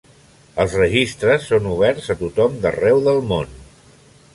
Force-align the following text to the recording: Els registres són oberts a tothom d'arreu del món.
Els 0.63 0.77
registres 0.83 1.47
són 1.51 1.69
oberts 1.75 2.09
a 2.15 2.19
tothom 2.25 2.57
d'arreu 2.67 3.07
del 3.11 3.23
món. 3.35 3.55